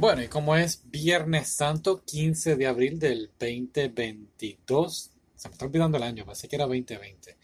[0.00, 5.98] Bueno, y como es Viernes Santo, 15 de abril del 2022, se me está olvidando
[5.98, 7.36] el año, pensé que era 2020,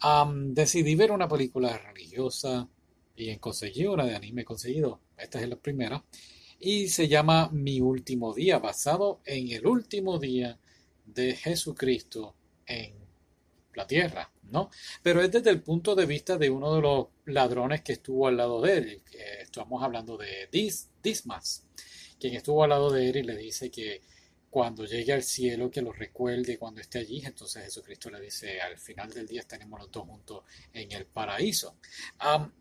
[0.00, 2.68] am, decidí ver una película religiosa
[3.16, 5.00] y conseguí una de anime conseguido.
[5.16, 6.04] Esta es la primera.
[6.60, 10.58] Y se llama Mi último día, basado en el último día
[11.06, 12.34] de Jesucristo
[12.66, 13.05] en
[13.76, 14.70] la tierra, ¿no?
[15.02, 18.36] Pero es desde el punto de vista de uno de los ladrones que estuvo al
[18.36, 19.02] lado de él.
[19.10, 21.64] que Estamos hablando de Dis, Dismas,
[22.18, 24.00] quien estuvo al lado de él y le dice que
[24.50, 27.22] cuando llegue al cielo, que lo recuerde cuando esté allí.
[27.24, 31.76] Entonces Jesucristo le dice, al final del día estaremos los dos juntos en el paraíso.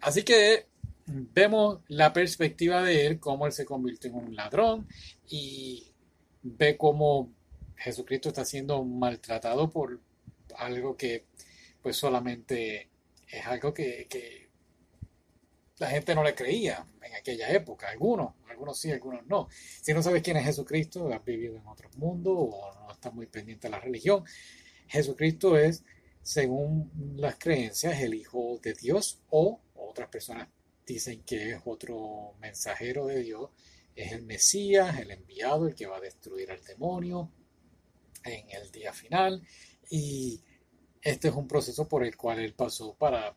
[0.01, 0.67] Así que
[1.05, 4.87] vemos la perspectiva de él, cómo él se convirtió en un ladrón
[5.29, 5.93] y
[6.41, 7.31] ve cómo
[7.77, 9.99] Jesucristo está siendo maltratado por
[10.57, 11.25] algo que
[11.81, 12.89] pues solamente
[13.27, 14.45] es algo que, que
[15.77, 17.89] la gente no le creía en aquella época.
[17.89, 19.49] Algunos, algunos sí, algunos no.
[19.49, 23.27] Si no sabes quién es Jesucristo, has vivido en otro mundo o no estás muy
[23.27, 24.23] pendiente de la religión.
[24.87, 25.83] Jesucristo es,
[26.21, 30.47] según las creencias, el Hijo de Dios o otras personas
[30.85, 33.49] dicen que es otro mensajero de Dios.
[33.95, 37.31] Es el Mesías, el enviado, el que va a destruir al demonio
[38.23, 39.41] en el día final.
[39.89, 40.41] Y
[41.05, 43.35] este es un proceso por el cual él pasó para,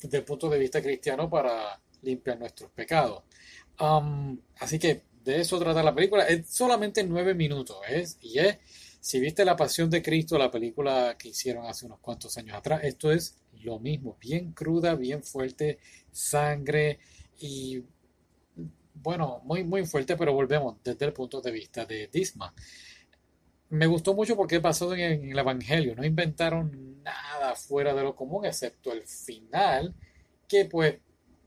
[0.00, 3.24] desde el punto de vista cristiano, para limpiar nuestros pecados.
[4.60, 6.28] Así que de eso trata la película.
[6.28, 8.18] Es solamente nueve minutos, ¿es?
[8.22, 8.56] Y es,
[9.00, 12.84] si viste La Pasión de Cristo, la película que hicieron hace unos cuantos años atrás,
[12.84, 15.80] esto es lo mismo, bien cruda, bien fuerte,
[16.12, 17.00] sangre
[17.40, 17.82] y
[18.94, 22.54] bueno, muy, muy fuerte, pero volvemos desde el punto de vista de Disma.
[23.70, 28.14] Me gustó mucho porque pasó en en el Evangelio, no inventaron nada fuera de lo
[28.14, 29.94] común, excepto el final,
[30.46, 30.96] que pues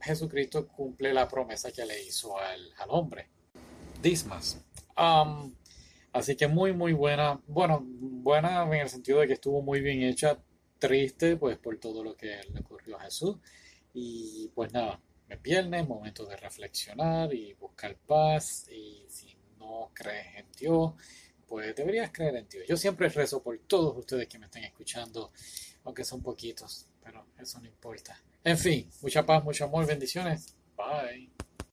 [0.00, 3.28] Jesucristo cumple la promesa que le hizo al, al hombre.
[4.02, 4.60] Dismas.
[4.96, 5.54] Um,
[6.12, 7.40] así que muy, muy buena.
[7.46, 10.38] Bueno, buena en el sentido de que estuvo muy bien hecha.
[10.78, 13.36] Triste, pues, por todo lo que le ocurrió a Jesús.
[13.94, 18.66] Y pues nada, es viernes, momento de reflexionar y buscar paz.
[18.68, 20.94] Y si no crees en Dios,
[21.52, 22.64] pues deberías creer en Dios.
[22.66, 25.32] Yo siempre rezo por todos ustedes que me estén escuchando,
[25.84, 28.18] aunque son poquitos, pero eso no importa.
[28.42, 30.56] En fin, mucha paz, mucho amor, bendiciones.
[30.74, 31.31] Bye.